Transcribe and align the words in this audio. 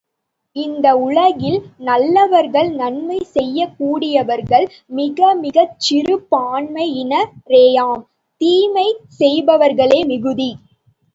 இந்த 0.55 0.97
உலகில் 0.97 1.57
நல்லவர்கள் 1.79 2.75
நன்மை 2.75 3.19
செய்யக்கூடியவர்கள் 3.33 4.65
மிக 4.91 5.35
மிகச் 5.43 5.77
சிறுபான்மையினரேயாம் 5.85 8.03
தீமை 8.41 8.97
செய்பவர்களே 9.19 10.03
மிகுதி. 10.03 10.51